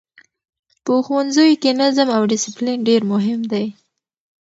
په 0.83 0.93
ښوونځیو 1.05 1.59
کې 1.61 1.71
نظم 1.81 2.07
او 2.17 2.21
ډسپلین 2.31 2.79
ډېر 2.87 3.01
مهم 3.13 3.39
دی. 3.51 3.65